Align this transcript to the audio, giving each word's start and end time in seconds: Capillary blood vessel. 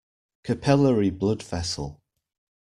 Capillary 0.43 1.11
blood 1.11 1.43
vessel. 1.43 2.01